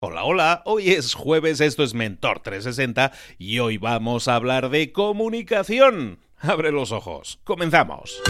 Hola, 0.00 0.22
hola, 0.22 0.62
hoy 0.64 0.90
es 0.90 1.12
jueves, 1.12 1.60
esto 1.60 1.82
es 1.82 1.92
Mentor 1.92 2.38
360 2.38 3.10
y 3.36 3.58
hoy 3.58 3.78
vamos 3.78 4.28
a 4.28 4.36
hablar 4.36 4.70
de 4.70 4.92
comunicación. 4.92 6.20
Abre 6.38 6.70
los 6.70 6.92
ojos, 6.92 7.40
comenzamos. 7.42 8.22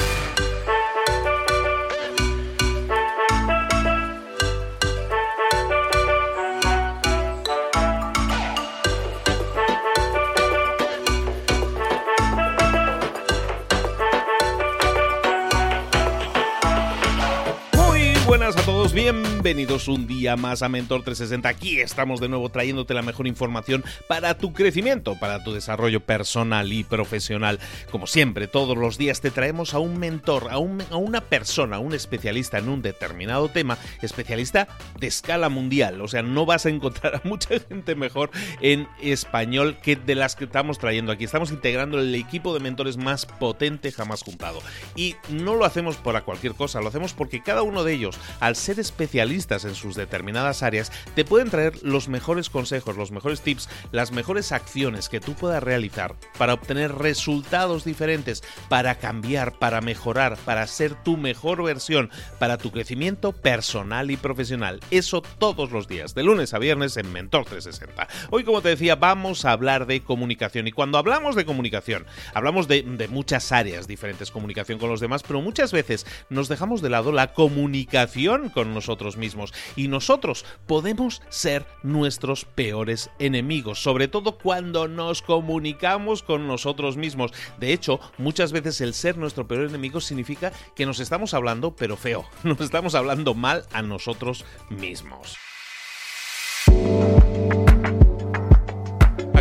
Bienvenidos 18.99 19.87
un 19.87 20.09
día 20.09 20.35
más 20.35 20.63
a 20.63 20.69
Mentor 20.69 21.05
360. 21.05 21.49
Aquí 21.49 21.79
estamos 21.79 22.19
de 22.19 22.29
nuevo 22.29 22.49
trayéndote 22.49 22.95
la 22.95 23.03
mejor 23.03 23.29
información 23.29 23.85
para 24.09 24.37
tu 24.37 24.53
crecimiento, 24.53 25.15
para 25.15 25.45
tu 25.45 25.53
desarrollo 25.53 26.01
personal 26.01 26.73
y 26.73 26.83
profesional. 26.83 27.61
Como 27.93 28.09
siempre, 28.09 28.49
todos 28.49 28.77
los 28.77 28.99
días 28.99 29.21
te 29.21 29.31
traemos 29.31 29.73
a 29.73 29.79
un 29.79 30.01
mentor, 30.01 30.49
a, 30.51 30.55
a 30.55 30.97
una 30.97 31.21
persona, 31.21 31.79
un 31.79 31.95
especialista 31.95 32.59
en 32.59 32.69
un 32.69 32.83
determinado 32.83 33.49
tema, 33.49 33.79
especialista 34.03 34.67
de 34.99 35.07
escala 35.07 35.49
mundial. 35.49 36.01
O 36.01 36.09
sea, 36.09 36.23
no 36.23 36.45
vas 36.45 36.67
a 36.67 36.71
encontrar 36.71 37.15
a 37.15 37.21
mucha 37.23 37.61
gente 37.61 37.95
mejor 37.95 38.33
en 38.61 38.89
español 39.01 39.77
que 39.81 39.95
de 39.95 40.17
las 40.17 40.35
que 40.35 40.47
estamos 40.47 40.81
trayendo 40.81 41.13
aquí. 41.13 41.23
Estamos 41.23 41.53
integrando 41.53 42.01
el 42.01 42.13
equipo 42.17 42.53
de 42.53 42.59
mentores 42.59 42.97
más 42.97 43.27
potente 43.27 43.93
jamás 43.93 44.25
juntado. 44.25 44.59
Y 44.97 45.15
no 45.31 45.55
lo 45.55 45.65
hacemos 45.65 45.99
para 45.99 46.23
cualquier 46.23 46.55
cosa, 46.55 46.81
lo 46.81 46.89
hacemos 46.89 47.13
porque 47.13 47.45
cada 47.45 47.63
uno 47.63 47.85
de 47.85 47.95
ellos 47.95 48.19
al 48.41 48.57
ser 48.57 48.81
especialistas 48.89 49.65
en 49.65 49.75
sus 49.75 49.95
determinadas 49.95 50.63
áreas, 50.63 50.91
te 51.15 51.25
pueden 51.25 51.51
traer 51.51 51.75
los 51.83 52.09
mejores 52.09 52.49
consejos, 52.49 52.97
los 52.97 53.13
mejores 53.13 53.43
tips, 53.43 53.69
las 53.93 54.13
mejores 54.13 54.51
acciones 54.53 55.09
que 55.09 55.21
tú 55.21 55.35
puedas 55.35 55.63
realizar 55.63 56.15
para 56.39 56.55
obtener 56.55 56.95
resultados 56.95 57.85
diferentes, 57.85 58.43
para 58.69 58.95
cambiar, 58.95 59.59
para 59.59 59.81
mejorar, 59.81 60.39
para 60.45 60.67
ser 60.67 60.95
tu 61.03 61.17
mejor 61.17 61.63
versión, 61.63 62.11
para 62.39 62.57
tu 62.57 62.71
crecimiento 62.71 63.33
personal 63.33 64.11
y 64.11 64.17
profesional. 64.17 64.81
Eso 64.91 65.21
todos 65.21 65.71
los 65.71 65.87
días, 65.87 66.15
de 66.15 66.23
lunes 66.23 66.55
a 66.55 66.59
viernes 66.59 66.97
en 66.97 67.13
Mentor 67.13 67.45
360. 67.45 68.09
Hoy, 68.31 68.45
como 68.45 68.63
te 68.63 68.71
decía, 68.71 68.97
vamos 68.97 69.45
a 69.45 69.53
hablar 69.53 69.87
de 69.87 70.03
comunicación. 70.03 70.67
Y 70.67 70.73
cuando 70.73 70.97
hablamos 70.97 71.37
de 71.37 71.45
comunicación, 71.45 72.07
hablamos 72.33 72.69
de, 72.69 72.83
de 72.83 73.09
muchas 73.09 73.53
áreas 73.53 73.87
diferentes, 73.87 74.31
comunicación 74.31 74.79
con 74.79 74.89
los 74.89 75.01
demás, 75.01 75.23
pero 75.23 75.43
muchas 75.43 75.73
veces 75.73 76.07
nos 76.31 76.49
dejamos 76.49 76.81
de 76.81 76.91
lado 76.91 77.13
la 77.13 77.33
comunicación 77.35 78.49
con 78.49 78.75
nosotros 78.79 79.17
mismos 79.17 79.53
y 79.77 79.89
nosotros 79.89 80.45
podemos 80.67 81.21
ser 81.29 81.67
nuestros 81.83 82.45
peores 82.45 83.11
enemigos, 83.19 83.83
sobre 83.83 84.07
todo 84.07 84.39
cuando 84.39 84.87
nos 84.87 85.21
comunicamos 85.21 86.23
con 86.23 86.47
nosotros 86.47 86.97
mismos. 86.97 87.33
De 87.59 87.73
hecho, 87.73 87.99
muchas 88.19 88.53
veces 88.53 88.81
el 88.81 88.95
ser 88.95 89.19
nuestro 89.19 89.49
peor 89.49 89.69
enemigo 89.69 90.01
significa 90.01 90.53
que 90.77 90.87
nos 90.87 91.01
estamos 91.01 91.35
hablando 91.35 91.75
pero 91.75 91.97
feo, 91.97 92.25
nos 92.45 92.61
estamos 92.61 92.95
hablando 92.95 93.35
mal 93.35 93.67
a 93.73 93.83
nosotros 93.83 94.45
mismos. 94.71 95.37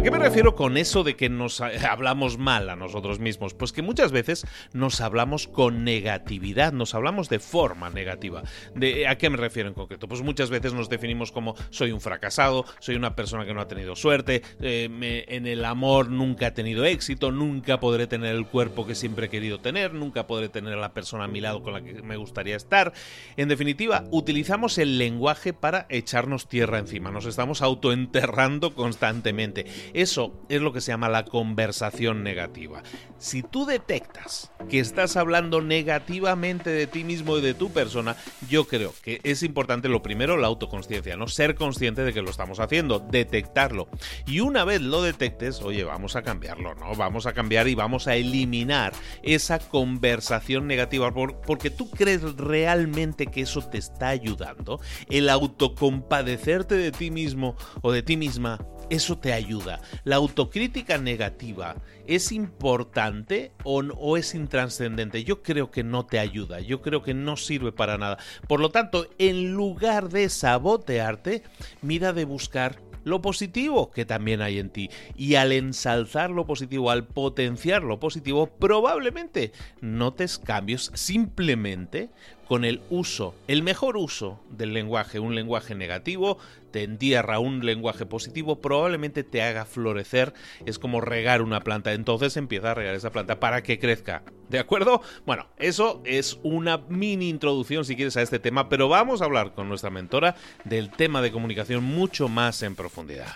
Qué 0.01 0.11
me 0.11 0.19
refiero 0.19 0.55
con 0.55 0.77
eso 0.77 1.03
de 1.03 1.15
que 1.15 1.29
nos 1.29 1.61
hablamos 1.89 2.37
mal 2.37 2.69
a 2.69 2.75
nosotros 2.75 3.19
mismos? 3.19 3.53
Pues 3.53 3.71
que 3.71 3.81
muchas 3.81 4.11
veces 4.11 4.45
nos 4.73 5.01
hablamos 5.01 5.47
con 5.47 5.83
negatividad, 5.83 6.73
nos 6.73 6.93
hablamos 6.93 7.29
de 7.29 7.39
forma 7.39 7.89
negativa. 7.89 8.43
¿De, 8.75 9.07
¿A 9.07 9.17
qué 9.17 9.29
me 9.29 9.37
refiero 9.37 9.69
en 9.69 9.75
concreto? 9.75 10.07
Pues 10.07 10.21
muchas 10.21 10.49
veces 10.49 10.73
nos 10.73 10.89
definimos 10.89 11.31
como 11.31 11.55
soy 11.69 11.91
un 11.91 12.01
fracasado, 12.01 12.65
soy 12.79 12.95
una 12.95 13.15
persona 13.15 13.45
que 13.45 13.53
no 13.53 13.61
ha 13.61 13.67
tenido 13.67 13.95
suerte, 13.95 14.41
eh, 14.59 15.25
en 15.27 15.47
el 15.47 15.65
amor 15.65 16.09
nunca 16.09 16.47
he 16.47 16.51
tenido 16.51 16.85
éxito, 16.85 17.31
nunca 17.31 17.79
podré 17.79 18.07
tener 18.07 18.35
el 18.35 18.45
cuerpo 18.45 18.85
que 18.85 18.95
siempre 18.95 19.27
he 19.27 19.29
querido 19.29 19.59
tener, 19.59 19.93
nunca 19.93 20.27
podré 20.27 20.49
tener 20.49 20.73
a 20.73 20.77
la 20.77 20.93
persona 20.93 21.23
a 21.23 21.27
mi 21.27 21.41
lado 21.41 21.63
con 21.63 21.73
la 21.73 21.81
que 21.81 22.01
me 22.01 22.17
gustaría 22.17 22.55
estar. 22.55 22.93
En 23.35 23.47
definitiva, 23.47 24.03
utilizamos 24.11 24.77
el 24.77 24.97
lenguaje 24.97 25.53
para 25.53 25.87
echarnos 25.89 26.47
tierra 26.47 26.79
encima, 26.79 27.11
nos 27.11 27.25
estamos 27.25 27.61
autoenterrando 27.61 28.73
constantemente. 28.73 29.65
Eso 29.93 30.33
es 30.49 30.61
lo 30.61 30.73
que 30.73 30.81
se 30.81 30.91
llama 30.91 31.09
la 31.09 31.25
conversación 31.25 32.23
negativa. 32.23 32.83
Si 33.17 33.41
tú 33.41 33.65
detectas 33.65 34.51
que 34.69 34.79
estás 34.79 35.17
hablando 35.17 35.61
negativamente 35.61 36.69
de 36.69 36.87
ti 36.87 37.03
mismo 37.03 37.37
y 37.37 37.41
de 37.41 37.53
tu 37.53 37.71
persona, 37.71 38.15
yo 38.49 38.67
creo 38.67 38.93
que 39.01 39.19
es 39.23 39.43
importante 39.43 39.89
lo 39.89 40.03
primero 40.03 40.37
la 40.37 40.47
autoconsciencia, 40.47 41.17
no 41.17 41.27
ser 41.27 41.55
consciente 41.55 42.03
de 42.03 42.13
que 42.13 42.21
lo 42.21 42.29
estamos 42.29 42.59
haciendo, 42.59 42.99
detectarlo. 42.99 43.87
Y 44.25 44.41
una 44.41 44.65
vez 44.65 44.81
lo 44.81 45.01
detectes, 45.01 45.61
oye, 45.61 45.83
vamos 45.83 46.15
a 46.15 46.21
cambiarlo, 46.21 46.75
¿no? 46.75 46.95
Vamos 46.95 47.25
a 47.25 47.33
cambiar 47.33 47.67
y 47.67 47.75
vamos 47.75 48.07
a 48.07 48.15
eliminar 48.15 48.93
esa 49.23 49.59
conversación 49.59 50.67
negativa 50.67 51.13
porque 51.13 51.69
tú 51.69 51.89
crees 51.89 52.21
realmente 52.35 53.27
que 53.27 53.41
eso 53.41 53.61
te 53.61 53.77
está 53.77 54.09
ayudando. 54.09 54.79
El 55.09 55.29
autocompadecerte 55.29 56.75
de 56.75 56.91
ti 56.91 57.11
mismo 57.11 57.55
o 57.81 57.91
de 57.91 58.03
ti 58.03 58.17
misma 58.17 58.59
eso 58.89 59.17
te 59.17 59.33
ayuda. 59.33 59.76
¿La 60.03 60.17
autocrítica 60.17 60.97
negativa 60.97 61.75
es 62.05 62.31
importante 62.31 63.51
o, 63.63 64.17
es 64.17 64.35
intranscendente? 64.35 65.23
Yo 65.23 65.41
creo 65.41 65.71
que 65.71 65.83
no 65.83 66.05
te 66.05 66.19
ayuda, 66.19 66.59
yo 66.59 66.81
creo 66.81 67.01
que 67.01 67.13
no 67.13 67.37
sirve 67.37 67.71
para 67.71 67.97
nada. 67.97 68.17
Por 68.47 68.59
lo 68.59 68.69
tanto, 68.69 69.07
en 69.17 69.53
lugar 69.53 70.09
de 70.09 70.29
sabotearte, 70.29 71.43
mira 71.81 72.13
de 72.13 72.25
buscar 72.25 72.79
lo 73.07 73.21
positivo 73.21 73.89
que 73.89 74.05
también 74.05 74.41
hay 74.41 74.59
en 74.59 74.69
ti. 74.69 74.89
Y 75.15 75.35
al 75.35 75.53
ensalzar 75.53 76.29
lo 76.29 76.45
positivo, 76.45 76.91
al 76.91 77.07
potenciar 77.07 77.83
lo 77.83 77.99
positivo, 77.99 78.47
probablemente 78.47 79.53
notes 79.81 80.37
cambios 80.37 80.91
simplemente 80.93 82.09
con 82.47 82.65
el 82.65 82.81
uso, 82.89 83.35
el 83.47 83.63
mejor 83.63 83.97
uso 83.97 84.39
del 84.49 84.73
lenguaje, 84.73 85.19
un 85.19 85.35
lenguaje 85.35 85.75
negativo, 85.75 86.37
te 86.71 86.83
entierra 86.83 87.39
un 87.39 87.65
lenguaje 87.65 88.05
positivo, 88.05 88.61
probablemente 88.61 89.23
te 89.23 89.41
haga 89.41 89.65
florecer, 89.65 90.33
es 90.65 90.79
como 90.79 91.01
regar 91.01 91.41
una 91.41 91.61
planta, 91.61 91.93
entonces 91.93 92.37
empieza 92.37 92.71
a 92.71 92.73
regar 92.73 92.95
esa 92.95 93.11
planta 93.11 93.39
para 93.39 93.63
que 93.63 93.79
crezca, 93.79 94.23
¿de 94.49 94.59
acuerdo? 94.59 95.01
Bueno, 95.25 95.47
eso 95.57 96.01
es 96.05 96.39
una 96.43 96.77
mini 96.89 97.29
introducción 97.29 97.85
si 97.85 97.95
quieres 97.95 98.17
a 98.17 98.21
este 98.21 98.39
tema, 98.39 98.69
pero 98.69 98.89
vamos 98.89 99.21
a 99.21 99.25
hablar 99.25 99.53
con 99.53 99.67
nuestra 99.69 99.89
mentora 99.89 100.35
del 100.63 100.91
tema 100.91 101.21
de 101.21 101.31
comunicación 101.31 101.83
mucho 101.83 102.29
más 102.29 102.63
en 102.63 102.75
profundidad. 102.75 103.35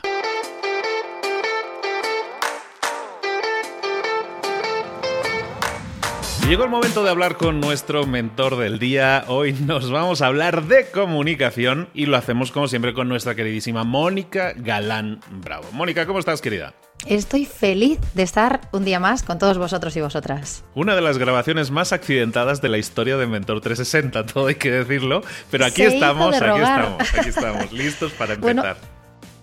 Llegó 6.52 6.66
el 6.66 6.70
momento 6.70 7.02
de 7.02 7.10
hablar 7.10 7.38
con 7.38 7.62
nuestro 7.62 8.06
mentor 8.06 8.58
del 8.58 8.78
día. 8.78 9.24
Hoy 9.30 9.54
nos 9.54 9.90
vamos 9.90 10.22
a 10.22 10.28
hablar 10.28 10.66
de 10.66 10.92
comunicación 10.92 11.88
y 11.94 12.08
lo 12.08 12.18
hacemos 12.18 12.52
como 12.52 12.68
siempre 12.68 12.94
con 12.94 13.08
nuestra 13.08 13.36
queridísima 13.36 13.86
Mónica 13.86 14.52
Galán 14.58 15.22
Bravo. 15.32 15.64
Mónica, 15.72 16.06
¿cómo 16.06 16.20
estás, 16.20 16.42
querida? 16.42 16.74
Estoy 17.06 17.46
feliz 17.46 18.00
de 18.16 18.24
estar 18.24 18.60
un 18.74 18.84
día 18.84 19.00
más 19.00 19.24
con 19.24 19.40
todos 19.40 19.58
vosotros 19.58 19.96
y 19.96 20.02
vosotras. 20.02 20.66
Una 20.76 20.94
de 20.94 21.00
las 21.00 21.18
grabaciones 21.18 21.72
más 21.72 21.94
accidentadas 21.94 22.62
de 22.62 22.68
la 22.68 22.80
historia 22.80 23.16
de 23.16 23.28
Mentor 23.28 23.62
360, 23.62 24.26
todo 24.26 24.48
hay 24.48 24.56
que 24.56 24.72
decirlo, 24.72 25.22
pero 25.52 25.66
aquí 25.66 25.84
estamos, 25.84 26.36
aquí 26.36 26.60
estamos, 26.60 27.14
aquí 27.18 27.30
estamos, 27.30 27.72
listos 27.72 28.12
para 28.12 28.34
empezar. 28.34 28.76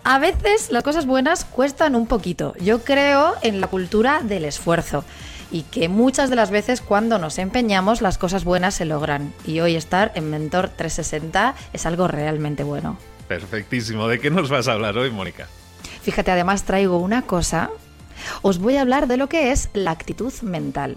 A 0.04 0.18
veces 0.18 0.70
las 0.70 0.82
cosas 0.82 1.06
buenas 1.06 1.44
cuestan 1.44 1.94
un 1.94 2.06
poquito. 2.06 2.54
Yo 2.60 2.82
creo 2.82 3.34
en 3.42 3.60
la 3.60 3.66
cultura 3.66 4.20
del 4.22 4.44
esfuerzo 4.44 5.04
y 5.50 5.62
que 5.62 5.88
muchas 5.88 6.30
de 6.30 6.36
las 6.36 6.50
veces 6.50 6.80
cuando 6.80 7.18
nos 7.18 7.38
empeñamos 7.38 8.02
las 8.02 8.18
cosas 8.18 8.44
buenas 8.44 8.74
se 8.74 8.84
logran. 8.84 9.32
Y 9.46 9.60
hoy 9.60 9.76
estar 9.76 10.12
en 10.14 10.30
Mentor 10.30 10.68
360 10.68 11.54
es 11.72 11.86
algo 11.86 12.08
realmente 12.08 12.62
bueno. 12.62 12.98
Perfectísimo. 13.28 14.08
¿De 14.08 14.20
qué 14.20 14.30
nos 14.30 14.50
vas 14.50 14.68
a 14.68 14.72
hablar 14.72 14.96
hoy, 14.96 15.10
Mónica? 15.10 15.46
Fíjate, 16.02 16.30
además 16.30 16.64
traigo 16.64 16.98
una 16.98 17.22
cosa. 17.22 17.70
Os 18.42 18.58
voy 18.58 18.76
a 18.76 18.82
hablar 18.82 19.06
de 19.06 19.16
lo 19.16 19.28
que 19.28 19.52
es 19.52 19.68
la 19.74 19.90
actitud 19.90 20.32
mental. 20.42 20.96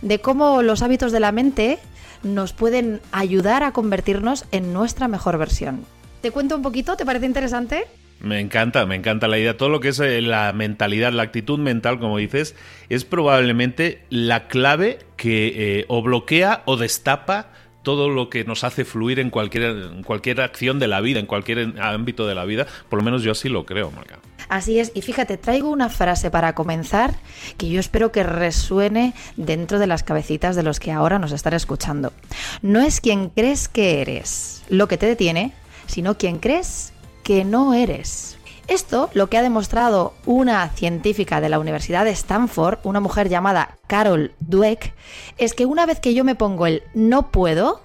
De 0.00 0.20
cómo 0.20 0.62
los 0.62 0.82
hábitos 0.82 1.12
de 1.12 1.20
la 1.20 1.32
mente 1.32 1.78
nos 2.22 2.52
pueden 2.52 3.00
ayudar 3.10 3.62
a 3.62 3.72
convertirnos 3.72 4.44
en 4.52 4.72
nuestra 4.72 5.08
mejor 5.08 5.38
versión. 5.38 5.84
¿Te 6.20 6.30
cuento 6.30 6.54
un 6.54 6.62
poquito? 6.62 6.96
¿Te 6.96 7.04
parece 7.04 7.26
interesante? 7.26 7.86
Me 8.22 8.38
encanta, 8.38 8.86
me 8.86 8.94
encanta 8.94 9.26
la 9.26 9.36
idea. 9.36 9.56
Todo 9.56 9.68
lo 9.68 9.80
que 9.80 9.88
es 9.88 9.98
eh, 9.98 10.22
la 10.22 10.52
mentalidad, 10.52 11.12
la 11.12 11.24
actitud 11.24 11.58
mental, 11.58 11.98
como 11.98 12.18
dices, 12.18 12.54
es 12.88 13.04
probablemente 13.04 14.04
la 14.10 14.46
clave 14.46 15.00
que 15.16 15.80
eh, 15.80 15.84
o 15.88 16.02
bloquea 16.02 16.62
o 16.64 16.76
destapa 16.76 17.50
todo 17.82 18.08
lo 18.08 18.30
que 18.30 18.44
nos 18.44 18.62
hace 18.62 18.84
fluir 18.84 19.18
en 19.18 19.30
cualquier, 19.30 19.64
en 19.64 20.04
cualquier 20.04 20.40
acción 20.40 20.78
de 20.78 20.86
la 20.86 21.00
vida, 21.00 21.18
en 21.18 21.26
cualquier 21.26 21.80
ámbito 21.80 22.28
de 22.28 22.36
la 22.36 22.44
vida. 22.44 22.68
Por 22.88 23.00
lo 23.00 23.04
menos 23.04 23.24
yo 23.24 23.32
así 23.32 23.48
lo 23.48 23.66
creo, 23.66 23.90
Marca. 23.90 24.20
Así 24.48 24.78
es, 24.78 24.92
y 24.94 25.02
fíjate, 25.02 25.36
traigo 25.36 25.68
una 25.70 25.88
frase 25.88 26.30
para 26.30 26.54
comenzar 26.54 27.14
que 27.56 27.70
yo 27.70 27.80
espero 27.80 28.12
que 28.12 28.22
resuene 28.22 29.14
dentro 29.36 29.80
de 29.80 29.88
las 29.88 30.04
cabecitas 30.04 30.54
de 30.54 30.62
los 30.62 30.78
que 30.78 30.92
ahora 30.92 31.18
nos 31.18 31.32
están 31.32 31.54
escuchando. 31.54 32.12
No 32.60 32.80
es 32.80 33.00
quien 33.00 33.30
crees 33.30 33.68
que 33.68 34.00
eres 34.00 34.62
lo 34.68 34.86
que 34.86 34.98
te 34.98 35.06
detiene, 35.06 35.52
sino 35.86 36.18
quien 36.18 36.38
crees 36.38 36.91
que 37.22 37.44
no 37.44 37.74
eres. 37.74 38.38
Esto 38.68 39.10
lo 39.12 39.28
que 39.28 39.36
ha 39.36 39.42
demostrado 39.42 40.14
una 40.24 40.68
científica 40.70 41.40
de 41.40 41.48
la 41.48 41.58
Universidad 41.58 42.04
de 42.04 42.10
Stanford, 42.12 42.78
una 42.84 43.00
mujer 43.00 43.28
llamada 43.28 43.76
Carol 43.86 44.34
Dweck, 44.40 44.94
es 45.36 45.54
que 45.54 45.66
una 45.66 45.84
vez 45.84 46.00
que 46.00 46.14
yo 46.14 46.24
me 46.24 46.36
pongo 46.36 46.66
el 46.66 46.82
no 46.94 47.30
puedo, 47.30 47.82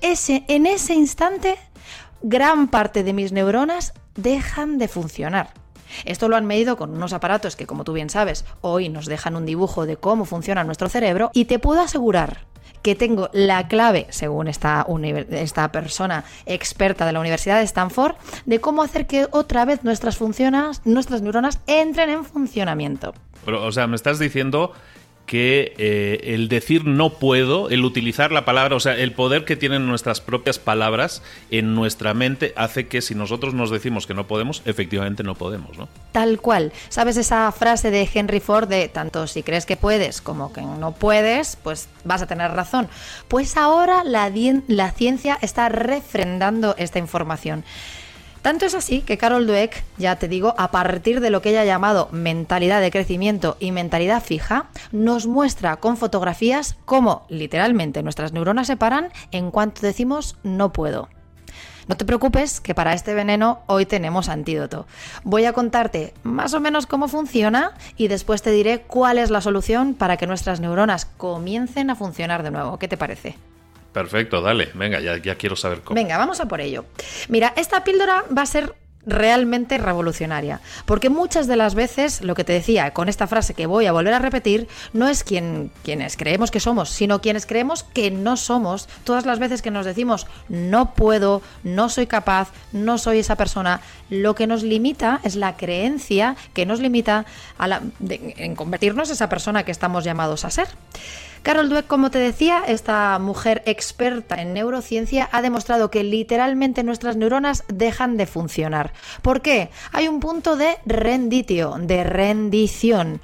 ese, 0.00 0.44
en 0.48 0.66
ese 0.66 0.94
instante 0.94 1.58
gran 2.22 2.68
parte 2.68 3.02
de 3.02 3.12
mis 3.12 3.32
neuronas 3.32 3.94
dejan 4.14 4.78
de 4.78 4.88
funcionar. 4.88 5.50
Esto 6.04 6.28
lo 6.28 6.36
han 6.36 6.46
medido 6.46 6.76
con 6.76 6.94
unos 6.94 7.12
aparatos 7.12 7.56
que, 7.56 7.66
como 7.66 7.84
tú 7.84 7.92
bien 7.92 8.08
sabes, 8.08 8.44
hoy 8.60 8.88
nos 8.88 9.06
dejan 9.06 9.36
un 9.36 9.44
dibujo 9.44 9.86
de 9.86 9.96
cómo 9.96 10.24
funciona 10.24 10.64
nuestro 10.64 10.88
cerebro 10.88 11.30
y 11.34 11.44
te 11.44 11.58
puedo 11.58 11.80
asegurar 11.80 12.51
que 12.82 12.94
tengo 12.94 13.30
la 13.32 13.68
clave, 13.68 14.06
según 14.10 14.48
esta, 14.48 14.86
esta 15.30 15.72
persona 15.72 16.24
experta 16.46 17.06
de 17.06 17.12
la 17.12 17.20
Universidad 17.20 17.58
de 17.58 17.64
Stanford, 17.64 18.16
de 18.46 18.60
cómo 18.60 18.82
hacer 18.82 19.06
que 19.06 19.26
otra 19.30 19.64
vez 19.64 19.84
nuestras, 19.84 20.16
funciones, 20.16 20.82
nuestras 20.84 21.22
neuronas 21.22 21.60
entren 21.66 22.10
en 22.10 22.24
funcionamiento. 22.24 23.14
O 23.46 23.72
sea, 23.72 23.86
me 23.86 23.96
estás 23.96 24.18
diciendo 24.18 24.72
que 25.26 25.74
eh, 25.78 26.34
el 26.34 26.48
decir 26.48 26.84
no 26.84 27.10
puedo, 27.10 27.70
el 27.70 27.84
utilizar 27.84 28.32
la 28.32 28.44
palabra, 28.44 28.76
o 28.76 28.80
sea, 28.80 28.96
el 28.96 29.12
poder 29.12 29.44
que 29.44 29.56
tienen 29.56 29.86
nuestras 29.86 30.20
propias 30.20 30.58
palabras 30.58 31.22
en 31.50 31.74
nuestra 31.74 32.14
mente 32.14 32.52
hace 32.56 32.86
que 32.86 33.00
si 33.00 33.14
nosotros 33.14 33.54
nos 33.54 33.70
decimos 33.70 34.06
que 34.06 34.14
no 34.14 34.26
podemos, 34.26 34.62
efectivamente 34.64 35.22
no 35.22 35.34
podemos, 35.34 35.78
¿no? 35.78 35.88
Tal 36.12 36.40
cual. 36.40 36.72
¿Sabes 36.88 37.16
esa 37.16 37.50
frase 37.52 37.90
de 37.90 38.08
Henry 38.12 38.40
Ford 38.40 38.68
de 38.68 38.88
tanto 38.88 39.26
si 39.26 39.42
crees 39.42 39.66
que 39.66 39.76
puedes 39.76 40.20
como 40.20 40.52
que 40.52 40.62
no 40.62 40.92
puedes, 40.92 41.56
pues 41.62 41.88
vas 42.04 42.22
a 42.22 42.26
tener 42.26 42.50
razón? 42.50 42.88
Pues 43.28 43.56
ahora 43.56 44.04
la, 44.04 44.30
la 44.68 44.90
ciencia 44.90 45.38
está 45.40 45.68
refrendando 45.68 46.74
esta 46.78 46.98
información. 46.98 47.64
Tanto 48.42 48.66
es 48.66 48.74
así 48.74 49.02
que 49.02 49.18
Carol 49.18 49.46
Dweck, 49.46 49.84
ya 49.98 50.16
te 50.16 50.26
digo, 50.26 50.54
a 50.58 50.72
partir 50.72 51.20
de 51.20 51.30
lo 51.30 51.40
que 51.40 51.50
ella 51.50 51.60
ha 51.60 51.64
llamado 51.64 52.08
mentalidad 52.10 52.80
de 52.80 52.90
crecimiento 52.90 53.56
y 53.60 53.70
mentalidad 53.70 54.20
fija, 54.20 54.66
nos 54.90 55.28
muestra 55.28 55.76
con 55.76 55.96
fotografías 55.96 56.76
cómo 56.84 57.24
literalmente 57.28 58.02
nuestras 58.02 58.32
neuronas 58.32 58.66
se 58.66 58.76
paran 58.76 59.10
en 59.30 59.52
cuanto 59.52 59.82
decimos 59.82 60.36
no 60.42 60.72
puedo. 60.72 61.08
No 61.86 61.96
te 61.96 62.04
preocupes 62.04 62.60
que 62.60 62.74
para 62.74 62.94
este 62.94 63.14
veneno 63.14 63.60
hoy 63.66 63.86
tenemos 63.86 64.28
antídoto. 64.28 64.86
Voy 65.22 65.44
a 65.44 65.52
contarte 65.52 66.12
más 66.24 66.52
o 66.54 66.60
menos 66.60 66.86
cómo 66.86 67.06
funciona 67.06 67.72
y 67.96 68.08
después 68.08 68.42
te 68.42 68.50
diré 68.50 68.80
cuál 68.80 69.18
es 69.18 69.30
la 69.30 69.40
solución 69.40 69.94
para 69.94 70.16
que 70.16 70.26
nuestras 70.26 70.60
neuronas 70.60 71.06
comiencen 71.06 71.90
a 71.90 71.96
funcionar 71.96 72.42
de 72.42 72.50
nuevo. 72.50 72.78
¿Qué 72.78 72.88
te 72.88 72.96
parece? 72.96 73.36
Perfecto, 73.92 74.40
dale, 74.40 74.70
venga, 74.74 75.00
ya, 75.00 75.18
ya 75.18 75.34
quiero 75.34 75.56
saber 75.56 75.80
cómo. 75.80 75.94
Venga, 75.94 76.16
vamos 76.16 76.40
a 76.40 76.46
por 76.46 76.60
ello. 76.60 76.84
Mira, 77.28 77.52
esta 77.56 77.84
píldora 77.84 78.24
va 78.36 78.42
a 78.42 78.46
ser 78.46 78.74
realmente 79.06 79.78
revolucionaria. 79.78 80.60
Porque 80.86 81.10
muchas 81.10 81.46
de 81.46 81.56
las 81.56 81.74
veces, 81.74 82.22
lo 82.22 82.34
que 82.34 82.44
te 82.44 82.52
decía 82.52 82.92
con 82.92 83.08
esta 83.08 83.26
frase 83.26 83.54
que 83.54 83.66
voy 83.66 83.86
a 83.86 83.92
volver 83.92 84.14
a 84.14 84.18
repetir, 84.18 84.68
no 84.92 85.08
es 85.08 85.24
quien, 85.24 85.70
quienes 85.82 86.16
creemos 86.16 86.50
que 86.50 86.60
somos, 86.60 86.90
sino 86.90 87.20
quienes 87.20 87.46
creemos 87.46 87.82
que 87.82 88.10
no 88.10 88.36
somos. 88.36 88.88
Todas 89.04 89.26
las 89.26 89.38
veces 89.38 89.62
que 89.62 89.70
nos 89.70 89.86
decimos 89.86 90.26
no 90.48 90.94
puedo, 90.94 91.42
no 91.64 91.88
soy 91.88 92.06
capaz, 92.06 92.50
no 92.72 92.98
soy 92.98 93.18
esa 93.18 93.36
persona, 93.36 93.80
lo 94.08 94.34
que 94.34 94.46
nos 94.46 94.62
limita 94.62 95.20
es 95.24 95.36
la 95.36 95.56
creencia 95.56 96.36
que 96.54 96.66
nos 96.66 96.80
limita 96.80 97.26
a 97.58 97.68
la, 97.68 97.82
en 98.08 98.54
convertirnos 98.54 99.10
esa 99.10 99.28
persona 99.28 99.64
que 99.64 99.72
estamos 99.72 100.04
llamados 100.04 100.44
a 100.44 100.50
ser. 100.50 100.68
Carol 101.42 101.68
Dweck, 101.68 101.88
como 101.88 102.12
te 102.12 102.18
decía, 102.18 102.62
esta 102.68 103.18
mujer 103.18 103.64
experta 103.66 104.40
en 104.40 104.52
neurociencia 104.52 105.28
ha 105.32 105.42
demostrado 105.42 105.90
que 105.90 106.04
literalmente 106.04 106.84
nuestras 106.84 107.16
neuronas 107.16 107.64
dejan 107.66 108.16
de 108.16 108.26
funcionar. 108.26 108.91
¿Por 109.22 109.42
qué? 109.42 109.70
Hay 109.92 110.08
un 110.08 110.20
punto 110.20 110.56
de 110.56 110.78
renditio, 110.86 111.76
de 111.78 112.04
rendición. 112.04 113.20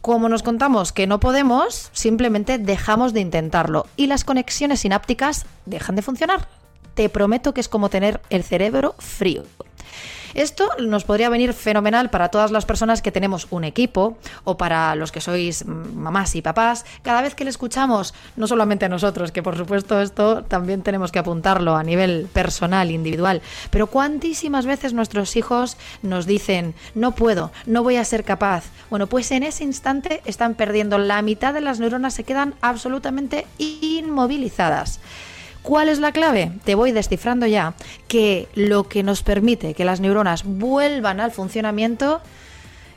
Como 0.00 0.28
nos 0.28 0.42
contamos 0.42 0.92
que 0.92 1.06
no 1.06 1.20
podemos, 1.20 1.90
simplemente 1.92 2.58
dejamos 2.58 3.12
de 3.12 3.20
intentarlo 3.20 3.86
y 3.96 4.08
las 4.08 4.24
conexiones 4.24 4.80
sinápticas 4.80 5.46
dejan 5.64 5.94
de 5.94 6.02
funcionar. 6.02 6.48
Te 6.94 7.08
prometo 7.08 7.54
que 7.54 7.60
es 7.60 7.68
como 7.68 7.88
tener 7.88 8.20
el 8.28 8.42
cerebro 8.42 8.94
frío. 8.98 9.44
Esto 10.34 10.68
nos 10.78 11.04
podría 11.04 11.28
venir 11.28 11.52
fenomenal 11.52 12.10
para 12.10 12.28
todas 12.28 12.50
las 12.50 12.64
personas 12.64 13.02
que 13.02 13.12
tenemos 13.12 13.46
un 13.50 13.64
equipo 13.64 14.16
o 14.44 14.56
para 14.56 14.94
los 14.94 15.12
que 15.12 15.20
sois 15.20 15.66
mamás 15.66 16.34
y 16.34 16.42
papás. 16.42 16.84
Cada 17.02 17.22
vez 17.22 17.34
que 17.34 17.44
le 17.44 17.50
escuchamos, 17.50 18.14
no 18.36 18.46
solamente 18.46 18.86
a 18.86 18.88
nosotros, 18.88 19.32
que 19.32 19.42
por 19.42 19.56
supuesto 19.56 20.00
esto 20.00 20.42
también 20.44 20.82
tenemos 20.82 21.12
que 21.12 21.18
apuntarlo 21.18 21.76
a 21.76 21.82
nivel 21.82 22.28
personal, 22.32 22.90
individual, 22.90 23.42
pero 23.70 23.86
cuantísimas 23.86 24.66
veces 24.66 24.92
nuestros 24.92 25.36
hijos 25.36 25.76
nos 26.02 26.26
dicen, 26.26 26.74
no 26.94 27.12
puedo, 27.12 27.50
no 27.66 27.82
voy 27.82 27.96
a 27.96 28.04
ser 28.04 28.24
capaz. 28.24 28.64
Bueno, 28.90 29.06
pues 29.06 29.30
en 29.30 29.42
ese 29.42 29.64
instante 29.64 30.22
están 30.24 30.54
perdiendo 30.54 30.98
la 30.98 31.22
mitad 31.22 31.54
de 31.54 31.60
las 31.60 31.80
neuronas, 31.80 32.14
se 32.14 32.24
quedan 32.24 32.54
absolutamente 32.60 33.46
inmovilizadas. 33.58 35.00
¿Cuál 35.62 35.88
es 35.88 36.00
la 36.00 36.12
clave? 36.12 36.52
Te 36.64 36.74
voy 36.74 36.92
descifrando 36.92 37.46
ya 37.46 37.74
que 38.08 38.48
lo 38.54 38.88
que 38.88 39.02
nos 39.02 39.22
permite 39.22 39.74
que 39.74 39.84
las 39.84 40.00
neuronas 40.00 40.42
vuelvan 40.44 41.20
al 41.20 41.30
funcionamiento 41.30 42.20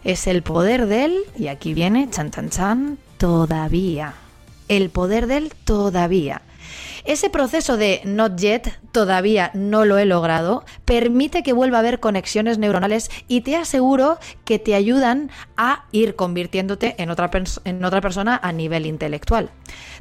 es 0.03 0.27
el 0.27 0.41
poder 0.43 0.85
del, 0.87 1.17
y 1.37 1.47
aquí 1.47 1.73
viene, 1.73 2.09
chan 2.09 2.31
chan 2.31 2.49
chan, 2.49 2.97
todavía. 3.17 4.13
El 4.67 4.89
poder 4.89 5.27
del 5.27 5.51
todavía. 5.63 6.41
Ese 7.05 7.29
proceso 7.29 7.77
de 7.77 8.01
not 8.03 8.39
yet, 8.39 8.79
todavía 8.91 9.51
no 9.53 9.85
lo 9.85 9.99
he 9.99 10.05
logrado, 10.05 10.65
permite 10.85 11.43
que 11.43 11.53
vuelva 11.53 11.77
a 11.77 11.81
haber 11.81 11.99
conexiones 11.99 12.57
neuronales 12.57 13.11
y 13.27 13.41
te 13.41 13.55
aseguro 13.55 14.17
que 14.43 14.57
te 14.57 14.73
ayudan 14.73 15.29
a 15.55 15.85
ir 15.91 16.15
convirtiéndote 16.15 16.95
en 16.97 17.11
otra, 17.11 17.29
en 17.63 17.85
otra 17.85 18.01
persona 18.01 18.39
a 18.41 18.51
nivel 18.51 18.87
intelectual. 18.87 19.51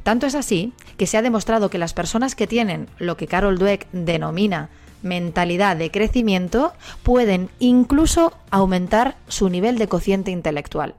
Tanto 0.01 0.25
es 0.25 0.33
así 0.33 0.73
que 0.97 1.05
se 1.05 1.17
ha 1.17 1.21
demostrado 1.21 1.69
que 1.69 1.77
las 1.77 1.93
personas 1.93 2.33
que 2.33 2.47
tienen 2.47 2.89
lo 2.97 3.17
que 3.17 3.27
Carol 3.27 3.59
Dweck 3.59 3.87
denomina 3.91 4.69
mentalidad 5.03 5.77
de 5.77 5.91
crecimiento 5.91 6.73
pueden 7.03 7.51
incluso 7.59 8.33
aumentar 8.49 9.15
su 9.27 9.49
nivel 9.49 9.77
de 9.77 9.87
cociente 9.87 10.31
intelectual. 10.31 10.95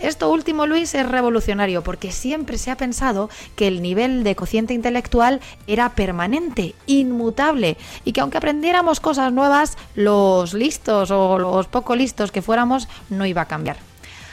Esto 0.00 0.30
último, 0.30 0.66
Luis, 0.66 0.94
es 0.94 1.08
revolucionario 1.08 1.82
porque 1.82 2.12
siempre 2.12 2.56
se 2.56 2.70
ha 2.70 2.76
pensado 2.76 3.28
que 3.56 3.66
el 3.66 3.82
nivel 3.82 4.22
de 4.22 4.36
cociente 4.36 4.72
intelectual 4.72 5.40
era 5.66 5.90
permanente, 5.90 6.76
inmutable, 6.86 7.76
y 8.04 8.12
que 8.12 8.20
aunque 8.20 8.38
aprendiéramos 8.38 9.00
cosas 9.00 9.32
nuevas, 9.32 9.76
los 9.96 10.54
listos 10.54 11.10
o 11.10 11.38
los 11.38 11.66
poco 11.66 11.96
listos 11.96 12.30
que 12.30 12.42
fuéramos 12.42 12.88
no 13.10 13.26
iba 13.26 13.42
a 13.42 13.48
cambiar. 13.48 13.76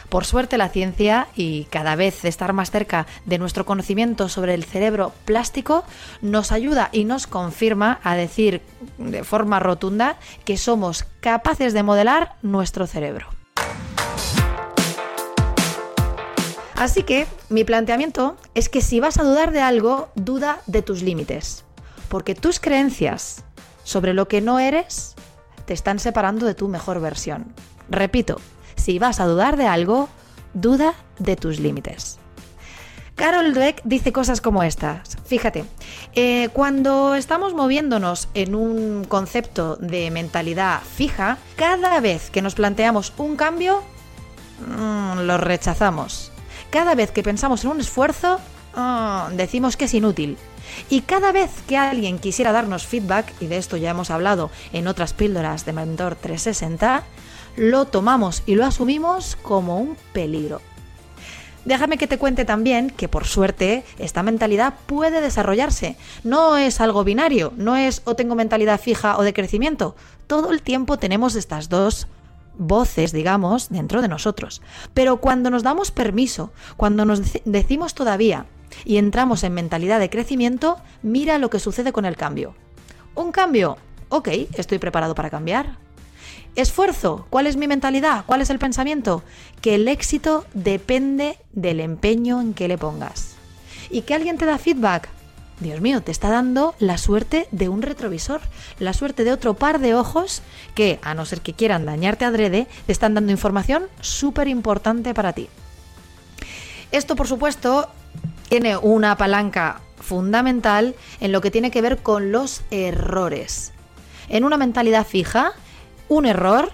Por 0.10 0.24
suerte 0.24 0.60
la 0.60 0.70
ciencia 0.70 1.28
y 1.36 1.64
cada 1.66 1.96
vez 1.96 2.26
estar 2.26 2.54
más 2.54 2.70
cerca 2.70 3.08
de 3.26 3.40
nuestro 3.40 3.66
conocimiento 3.66 4.30
sobre 4.30 4.54
el 4.54 4.64
cerebro 4.64 5.14
plástico 5.26 5.84
nos 6.22 6.52
ayuda 6.52 6.90
y 6.92 7.06
nos 7.06 7.26
confirma 7.26 8.00
a 8.04 8.16
decir 8.16 8.62
de 9.00 9.24
forma 9.24 9.60
rotunda 9.60 10.18
que 10.46 10.58
somos 10.58 11.06
capaces 11.22 11.74
de 11.74 11.82
modelar 11.82 12.36
nuestro 12.44 12.86
cerebro. 12.86 13.35
Así 16.76 17.04
que 17.04 17.26
mi 17.50 17.64
planteamiento 17.64 18.36
es 18.54 18.68
que 18.68 18.82
si 18.82 19.00
vas 19.00 19.18
a 19.18 19.24
dudar 19.24 19.52
de 19.52 19.62
algo, 19.62 20.10
duda 20.16 20.60
de 20.68 20.82
tus 20.82 21.02
límites. 21.02 21.64
Porque 22.10 22.36
tus 22.36 22.60
creencias 22.60 23.44
sobre 23.84 24.14
lo 24.14 24.28
que 24.28 24.42
no 24.42 24.60
eres 24.60 25.16
te 25.66 25.74
están 25.74 26.00
separando 26.00 26.46
de 26.46 26.54
tu 26.54 26.68
mejor 26.68 27.00
versión. 27.00 27.54
Repito, 27.90 28.42
si 28.76 29.00
vas 29.00 29.20
a 29.20 29.26
dudar 29.26 29.56
de 29.56 29.68
algo, 29.68 30.10
duda 30.54 30.96
de 31.18 31.38
tus 31.38 31.60
límites. 31.60 32.20
Carol 33.16 33.54
Dweck 33.54 33.82
dice 33.86 34.12
cosas 34.12 34.42
como 34.42 34.62
estas. 34.62 35.18
Fíjate, 35.26 35.64
eh, 36.14 36.50
cuando 36.52 37.16
estamos 37.16 37.54
moviéndonos 37.54 38.28
en 38.34 38.54
un 38.54 39.06
concepto 39.06 39.78
de 39.78 40.12
mentalidad 40.12 40.82
fija, 40.82 41.38
cada 41.56 42.02
vez 42.02 42.30
que 42.30 42.42
nos 42.42 42.56
planteamos 42.56 43.14
un 43.18 43.38
cambio, 43.38 43.82
mm, 44.68 45.20
lo 45.22 45.38
rechazamos 45.38 46.34
cada 46.76 46.94
vez 46.94 47.12
que 47.12 47.24
pensamos 47.24 47.64
en 47.64 47.72
un 47.72 47.80
esfuerzo, 47.80 48.38
ah, 48.74 49.30
decimos 49.32 49.78
que 49.78 49.86
es 49.86 49.94
inútil. 49.94 50.38
Y 50.90 51.04
cada 51.04 51.32
vez 51.32 51.50
que 51.70 51.78
alguien 51.78 52.20
quisiera 52.20 52.52
darnos 52.52 52.86
feedback, 52.86 53.34
y 53.40 53.48
de 53.48 53.56
esto 53.56 53.78
ya 53.78 53.92
hemos 53.92 54.12
hablado 54.12 54.52
en 54.74 54.90
otras 54.90 55.14
píldoras 55.14 55.66
de 55.66 55.72
Mentor 55.72 56.16
360, 56.16 57.04
lo 57.56 57.86
tomamos 57.86 58.44
y 58.46 58.56
lo 58.56 58.66
asumimos 58.66 59.38
como 59.38 59.80
un 59.80 59.96
peligro. 60.12 60.60
Déjame 61.64 61.98
que 61.98 62.08
te 62.08 62.18
cuente 62.18 62.44
también 62.44 62.90
que 62.90 63.08
por 63.08 63.24
suerte 63.24 63.86
esta 63.98 64.22
mentalidad 64.22 64.74
puede 64.86 65.22
desarrollarse. 65.22 65.96
No 66.26 66.58
es 66.58 66.82
algo 66.82 67.06
binario, 67.06 67.54
no 67.56 67.78
es 67.78 68.02
o 68.04 68.18
tengo 68.18 68.36
mentalidad 68.36 68.82
fija 68.82 69.18
o 69.18 69.24
de 69.24 69.34
crecimiento. 69.34 69.96
Todo 70.28 70.52
el 70.52 70.62
tiempo 70.62 70.98
tenemos 70.98 71.36
estas 71.36 71.70
dos 71.70 72.08
voces, 72.58 73.12
digamos, 73.12 73.70
dentro 73.70 74.02
de 74.02 74.08
nosotros. 74.08 74.62
Pero 74.94 75.18
cuando 75.18 75.50
nos 75.50 75.64
damos 75.64 75.92
permiso, 75.92 76.52
cuando 76.78 77.06
nos 77.06 77.22
decimos 77.46 77.94
todavía 77.94 78.46
y 78.84 78.98
entramos 78.98 79.44
en 79.44 79.54
mentalidad 79.54 80.00
de 80.00 80.10
crecimiento, 80.10 80.78
mira 81.02 81.38
lo 81.38 81.50
que 81.50 81.60
sucede 81.60 81.92
con 81.92 82.06
el 82.06 82.18
cambio. 82.18 82.56
Un 83.14 83.32
cambio, 83.32 83.78
ok, 84.10 84.30
estoy 84.54 84.80
preparado 84.80 85.16
para 85.16 85.30
cambiar. 85.30 85.78
Esfuerzo. 86.56 87.28
¿Cuál 87.30 87.48
es 87.48 87.58
mi 87.58 87.68
mentalidad? 87.68 88.24
¿Cuál 88.26 88.42
es 88.42 88.50
el 88.50 88.60
pensamiento? 88.60 89.24
Que 89.62 89.76
el 89.76 89.88
éxito 89.88 90.46
depende 90.54 91.38
del 91.52 91.82
empeño 91.82 92.40
en 92.40 92.54
que 92.54 92.70
le 92.70 92.78
pongas. 92.78 93.36
¿Y 93.90 94.02
que 94.02 94.14
alguien 94.14 94.38
te 94.38 94.46
da 94.46 94.58
feedback? 94.58 95.10
Dios 95.60 95.80
mío, 95.80 96.02
te 96.02 96.12
está 96.12 96.30
dando 96.30 96.76
la 96.80 96.98
suerte 96.98 97.48
de 97.52 97.70
un 97.70 97.82
retrovisor, 97.82 98.42
la 98.78 98.94
suerte 98.94 99.24
de 99.24 99.32
otro 99.32 99.54
par 99.54 99.80
de 99.80 99.96
ojos 99.96 100.42
que, 100.74 101.00
a 101.02 101.14
no 101.14 101.26
ser 101.26 101.42
que 101.42 101.54
quieran 101.54 101.86
dañarte 101.86 102.26
adrede, 102.26 102.68
te 102.86 102.92
están 102.92 103.14
dando 103.14 103.32
información 103.32 103.86
súper 104.02 104.50
importante 104.50 105.14
para 105.14 105.32
ti. 105.34 105.48
Esto, 106.92 107.16
por 107.16 107.28
supuesto, 107.28 107.88
tiene 108.50 108.76
una 108.76 109.16
palanca 109.18 109.82
fundamental 109.98 110.94
en 111.22 111.32
lo 111.32 111.42
que 111.42 111.52
tiene 111.52 111.72
que 111.72 111.82
ver 111.82 111.98
con 112.00 112.32
los 112.32 112.62
errores. 112.70 113.72
En 114.28 114.44
una 114.44 114.58
mentalidad 114.58 115.06
fija, 115.06 115.54
un 116.10 116.26
error 116.26 116.72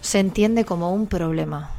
se 0.00 0.18
entiende 0.18 0.64
como 0.64 0.92
un 0.92 1.06
problema. 1.06 1.73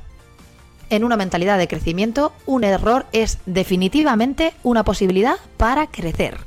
En 0.90 1.04
una 1.04 1.18
mentalidad 1.18 1.58
de 1.58 1.68
crecimiento, 1.68 2.32
un 2.46 2.64
error 2.64 3.06
es 3.12 3.40
definitivamente 3.46 4.54
una 4.64 4.84
posibilidad 4.84 5.38
para 5.58 5.88
crecer, 5.88 6.38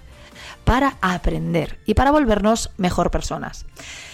para 0.64 0.96
aprender 1.00 1.80
y 1.86 1.94
para 1.94 2.12
volvernos 2.12 2.70
mejor 2.76 3.10
personas. 3.10 3.66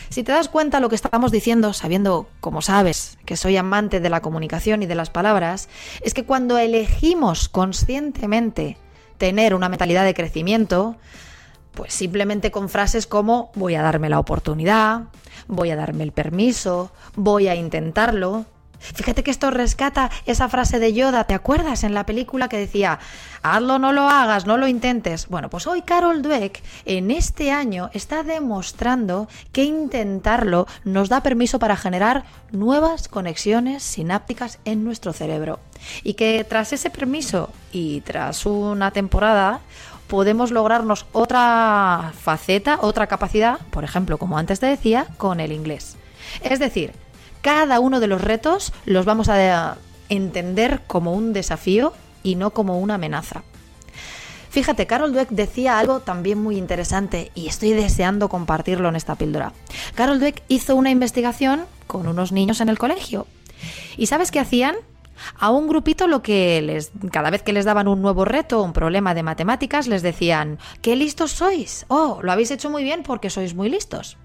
Si 0.08 0.22
te 0.22 0.32
das 0.32 0.48
cuenta 0.48 0.80
lo 0.80 0.88
que 0.88 0.94
estamos 0.94 1.32
diciendo, 1.32 1.72
sabiendo, 1.72 2.28
como 2.40 2.62
sabes, 2.62 3.18
que 3.26 3.36
soy 3.36 3.56
amante 3.56 4.00
de 4.00 4.10
la 4.10 4.22
comunicación 4.22 4.82
y 4.82 4.86
de 4.86 4.94
las 4.94 5.10
palabras, 5.10 5.68
es 6.02 6.14
que 6.14 6.24
cuando 6.24 6.56
elegimos 6.56 7.48
conscientemente 7.48 8.78
tener 9.18 9.54
una 9.54 9.68
mentalidad 9.68 10.04
de 10.04 10.14
crecimiento, 10.14 10.96
pues 11.72 11.92
simplemente 11.92 12.50
con 12.50 12.68
frases 12.68 13.06
como 13.06 13.50
voy 13.54 13.74
a 13.74 13.82
darme 13.82 14.08
la 14.08 14.20
oportunidad, 14.20 15.02
voy 15.48 15.70
a 15.70 15.76
darme 15.76 16.04
el 16.04 16.12
permiso, 16.12 16.92
voy 17.16 17.48
a 17.48 17.54
intentarlo, 17.54 18.46
Fíjate 18.94 19.22
que 19.22 19.30
esto 19.30 19.50
rescata 19.50 20.10
esa 20.26 20.48
frase 20.48 20.78
de 20.78 20.92
Yoda, 20.92 21.24
¿te 21.24 21.34
acuerdas 21.34 21.84
en 21.84 21.94
la 21.94 22.04
película 22.04 22.48
que 22.48 22.58
decía, 22.58 22.98
hazlo, 23.42 23.78
no 23.78 23.92
lo 23.92 24.08
hagas, 24.08 24.46
no 24.46 24.56
lo 24.56 24.68
intentes? 24.68 25.28
Bueno, 25.28 25.48
pues 25.48 25.66
hoy 25.66 25.82
Carol 25.82 26.22
Dweck 26.22 26.62
en 26.84 27.10
este 27.10 27.50
año 27.50 27.90
está 27.94 28.22
demostrando 28.22 29.28
que 29.52 29.64
intentarlo 29.64 30.66
nos 30.84 31.08
da 31.08 31.22
permiso 31.22 31.58
para 31.58 31.76
generar 31.76 32.24
nuevas 32.52 33.08
conexiones 33.08 33.82
sinápticas 33.82 34.58
en 34.64 34.84
nuestro 34.84 35.12
cerebro. 35.12 35.60
Y 36.02 36.14
que 36.14 36.44
tras 36.44 36.72
ese 36.72 36.90
permiso 36.90 37.50
y 37.72 38.00
tras 38.02 38.46
una 38.46 38.90
temporada, 38.90 39.60
podemos 40.06 40.50
lograrnos 40.50 41.06
otra 41.12 42.12
faceta, 42.18 42.78
otra 42.80 43.06
capacidad, 43.06 43.58
por 43.70 43.84
ejemplo, 43.84 44.18
como 44.18 44.38
antes 44.38 44.60
te 44.60 44.66
decía, 44.66 45.06
con 45.16 45.40
el 45.40 45.52
inglés. 45.52 45.96
Es 46.42 46.58
decir, 46.58 46.92
cada 47.44 47.78
uno 47.78 48.00
de 48.00 48.06
los 48.06 48.22
retos 48.22 48.72
los 48.86 49.04
vamos 49.04 49.28
a 49.28 49.76
entender 50.08 50.80
como 50.86 51.12
un 51.12 51.34
desafío 51.34 51.92
y 52.22 52.36
no 52.36 52.52
como 52.52 52.80
una 52.80 52.94
amenaza. 52.94 53.42
Fíjate, 54.48 54.86
Carol 54.86 55.12
Dweck 55.12 55.28
decía 55.28 55.78
algo 55.78 56.00
también 56.00 56.42
muy 56.42 56.56
interesante 56.56 57.30
y 57.34 57.46
estoy 57.46 57.74
deseando 57.74 58.30
compartirlo 58.30 58.88
en 58.88 58.96
esta 58.96 59.16
píldora. 59.16 59.52
Carol 59.94 60.20
Dweck 60.20 60.42
hizo 60.48 60.74
una 60.74 60.90
investigación 60.90 61.66
con 61.86 62.08
unos 62.08 62.32
niños 62.32 62.62
en 62.62 62.70
el 62.70 62.78
colegio. 62.78 63.26
¿Y 63.98 64.06
sabes 64.06 64.30
qué 64.30 64.40
hacían? 64.40 64.76
A 65.38 65.50
un 65.50 65.68
grupito 65.68 66.06
lo 66.06 66.22
que 66.22 66.62
les 66.62 66.92
cada 67.12 67.28
vez 67.28 67.42
que 67.42 67.52
les 67.52 67.66
daban 67.66 67.88
un 67.88 68.00
nuevo 68.00 68.24
reto, 68.24 68.62
un 68.62 68.72
problema 68.72 69.12
de 69.12 69.22
matemáticas, 69.22 69.86
les 69.86 70.00
decían, 70.00 70.58
"¿Qué 70.80 70.96
listos 70.96 71.32
sois? 71.32 71.84
Oh, 71.88 72.20
lo 72.22 72.32
habéis 72.32 72.50
hecho 72.50 72.70
muy 72.70 72.84
bien 72.84 73.02
porque 73.02 73.28
sois 73.28 73.54
muy 73.54 73.68
listos." 73.68 74.16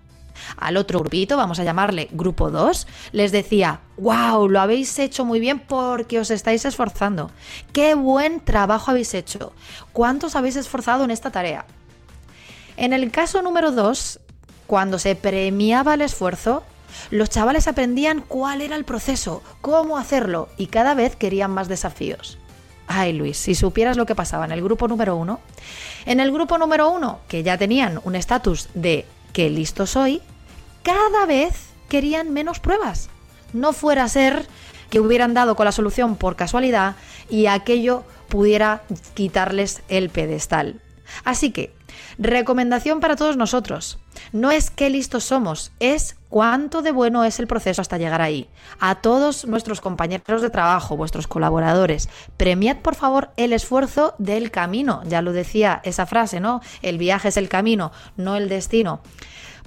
Al 0.57 0.77
otro 0.77 0.99
grupito, 0.99 1.37
vamos 1.37 1.59
a 1.59 1.63
llamarle 1.63 2.09
grupo 2.11 2.51
2, 2.51 2.87
les 3.11 3.31
decía, 3.31 3.81
wow, 3.97 4.47
lo 4.47 4.59
habéis 4.59 4.97
hecho 4.99 5.25
muy 5.25 5.39
bien 5.39 5.59
porque 5.59 6.19
os 6.19 6.31
estáis 6.31 6.65
esforzando. 6.65 7.31
Qué 7.73 7.95
buen 7.95 8.39
trabajo 8.39 8.91
habéis 8.91 9.13
hecho. 9.13 9.53
¿Cuántos 9.93 10.35
habéis 10.35 10.55
esforzado 10.55 11.03
en 11.03 11.11
esta 11.11 11.31
tarea? 11.31 11.65
En 12.77 12.93
el 12.93 13.11
caso 13.11 13.41
número 13.41 13.71
2, 13.71 14.19
cuando 14.67 14.99
se 14.99 15.15
premiaba 15.15 15.95
el 15.95 16.01
esfuerzo, 16.01 16.63
los 17.11 17.29
chavales 17.29 17.67
aprendían 17.67 18.21
cuál 18.21 18.61
era 18.61 18.75
el 18.75 18.85
proceso, 18.85 19.43
cómo 19.61 19.97
hacerlo 19.97 20.49
y 20.57 20.67
cada 20.67 20.93
vez 20.93 21.15
querían 21.15 21.51
más 21.51 21.67
desafíos. 21.67 22.37
Ay 22.87 23.13
Luis, 23.13 23.37
si 23.37 23.53
supieras 23.53 23.97
lo 23.97 24.05
que 24.05 24.15
pasaba 24.15 24.45
en 24.45 24.51
el 24.51 24.63
grupo 24.63 24.87
número 24.87 25.15
uno. 25.15 25.39
En 26.05 26.19
el 26.19 26.31
grupo 26.31 26.57
número 26.57 26.89
uno, 26.89 27.19
que 27.27 27.43
ya 27.43 27.57
tenían 27.57 28.01
un 28.03 28.15
estatus 28.15 28.69
de 28.73 29.05
que 29.31 29.49
listo 29.49 29.85
soy, 29.85 30.21
cada 30.83 31.25
vez 31.25 31.69
querían 31.87 32.31
menos 32.31 32.59
pruebas. 32.59 33.09
No 33.53 33.73
fuera 33.73 34.03
a 34.03 34.09
ser 34.09 34.47
que 34.89 34.99
hubieran 34.99 35.33
dado 35.33 35.55
con 35.55 35.65
la 35.65 35.71
solución 35.71 36.15
por 36.15 36.35
casualidad 36.35 36.95
y 37.29 37.47
aquello 37.47 38.03
pudiera 38.27 38.83
quitarles 39.13 39.81
el 39.87 40.09
pedestal. 40.09 40.81
Así 41.23 41.51
que, 41.51 41.73
recomendación 42.17 42.99
para 42.99 43.15
todos 43.15 43.37
nosotros. 43.37 43.97
No 44.31 44.51
es 44.51 44.69
qué 44.69 44.89
listos 44.89 45.23
somos, 45.23 45.71
es 45.79 46.17
cuánto 46.29 46.81
de 46.81 46.91
bueno 46.91 47.23
es 47.23 47.39
el 47.39 47.47
proceso 47.47 47.81
hasta 47.81 47.97
llegar 47.97 48.21
ahí. 48.21 48.47
A 48.79 48.95
todos 48.95 49.45
nuestros 49.45 49.81
compañeros 49.81 50.41
de 50.41 50.49
trabajo, 50.49 50.97
vuestros 50.97 51.27
colaboradores, 51.27 52.09
premiad 52.37 52.77
por 52.77 52.95
favor 52.95 53.31
el 53.37 53.53
esfuerzo 53.53 54.13
del 54.19 54.51
camino. 54.51 55.01
Ya 55.05 55.21
lo 55.21 55.33
decía 55.33 55.81
esa 55.83 56.05
frase, 56.05 56.39
¿no? 56.39 56.61
El 56.81 56.97
viaje 56.97 57.29
es 57.29 57.37
el 57.37 57.49
camino, 57.49 57.91
no 58.17 58.35
el 58.35 58.49
destino. 58.49 59.01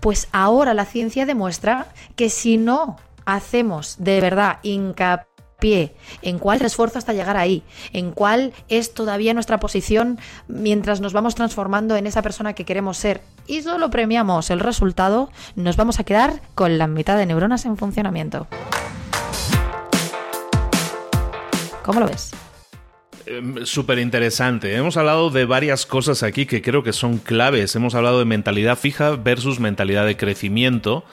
Pues 0.02 0.26
ahora 0.32 0.74
la 0.74 0.84
ciencia 0.84 1.26
demuestra 1.26 1.86
que 2.16 2.28
si 2.28 2.58
no 2.58 2.96
hacemos 3.24 3.94
de 4.00 4.20
verdad 4.20 4.58
hincapié 4.64 5.94
en 6.22 6.40
cuál 6.40 6.60
esfuerzo 6.60 6.98
hasta 6.98 7.12
llegar 7.12 7.36
ahí, 7.36 7.62
en 7.92 8.10
cuál 8.10 8.52
es 8.68 8.94
todavía 8.94 9.32
nuestra 9.32 9.60
posición 9.60 10.18
mientras 10.48 11.00
nos 11.00 11.12
vamos 11.12 11.36
transformando 11.36 11.94
en 11.94 12.08
esa 12.08 12.20
persona 12.20 12.52
que 12.52 12.64
queremos 12.64 12.98
ser 12.98 13.22
y 13.46 13.62
solo 13.62 13.90
premiamos 13.90 14.50
el 14.50 14.58
resultado, 14.58 15.30
nos 15.54 15.76
vamos 15.76 16.00
a 16.00 16.04
quedar 16.04 16.42
con 16.56 16.78
la 16.78 16.88
mitad 16.88 17.16
de 17.16 17.26
neuronas 17.26 17.64
en 17.64 17.76
funcionamiento. 17.76 18.48
¿Cómo 21.84 22.00
lo 22.00 22.06
ves? 22.06 22.32
Em, 23.32 23.64
súper 23.64 23.98
interesante. 23.98 24.76
Hemos 24.76 24.98
hablado 24.98 25.30
de 25.30 25.46
varias 25.46 25.86
cosas 25.86 26.22
aquí 26.22 26.44
que 26.44 26.60
creo 26.60 26.82
que 26.82 26.92
son 26.92 27.16
claves. 27.16 27.74
Hemos 27.74 27.94
hablado 27.94 28.18
de 28.18 28.26
mentalidad 28.26 28.78
fija 28.78 29.16
versus 29.16 29.58
mentalidad 29.58 30.04
de 30.04 30.18
crecimiento 30.18 31.04